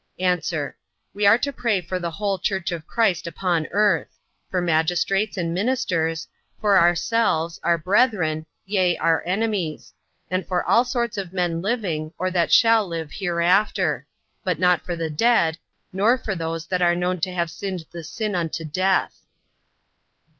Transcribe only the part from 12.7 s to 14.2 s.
live hereafter;